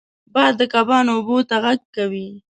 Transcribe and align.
باد 0.33 0.53
د 0.59 0.61
کبانو 0.73 1.09
اوبو 1.15 1.37
ته 1.49 1.55
غږ 1.63 1.81
کوي 1.95 2.27